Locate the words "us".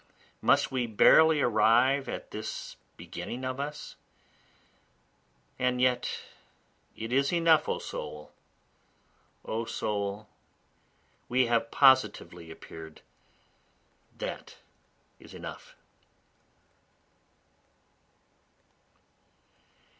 3.59-3.95